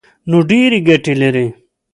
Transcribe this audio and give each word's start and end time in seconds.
نو 0.29 0.37
ډېرې 0.49 0.79
ګټې 0.87 1.13
لري. 1.21 1.47